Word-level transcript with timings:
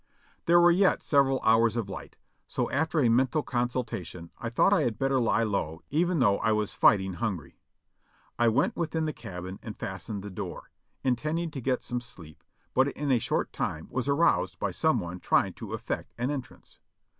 There 0.47 0.59
were 0.59 0.71
yet 0.71 1.03
several 1.03 1.39
hours 1.43 1.75
of 1.75 1.87
light, 1.87 2.17
so 2.47 2.67
after 2.71 2.99
a 2.99 3.07
mental 3.07 3.43
consulta 3.43 4.03
tion 4.03 4.31
I 4.39 4.49
thought 4.49 4.73
I 4.73 4.81
had 4.81 4.97
better 4.97 5.19
lie 5.21 5.43
low 5.43 5.83
even 5.91 6.17
though 6.17 6.39
I 6.39 6.53
was 6.53 6.73
fighting 6.73 7.13
hungry. 7.13 7.59
I 8.39 8.47
went 8.47 8.75
within 8.75 9.05
the 9.05 9.13
cabin 9.13 9.59
and 9.61 9.77
fastened 9.77 10.23
the 10.23 10.31
door, 10.31 10.71
intend 11.03 11.37
ing 11.37 11.51
to 11.51 11.61
get 11.61 11.83
some 11.83 12.01
sleep, 12.01 12.43
but 12.73 12.87
in 12.93 13.11
a 13.11 13.19
short 13.19 13.53
time 13.53 13.89
was 13.91 14.09
aroused 14.09 14.57
by 14.57 14.71
some 14.71 14.99
one 14.99 15.19
trying 15.19 15.53
to 15.53 15.73
effect 15.73 16.15
an 16.17 16.31
entrance. 16.31 16.79